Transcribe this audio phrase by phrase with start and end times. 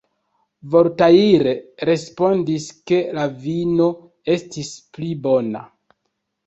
[0.75, 1.53] Voltaire
[1.89, 3.93] respondis, ke la vino
[4.39, 5.65] estis pli bona.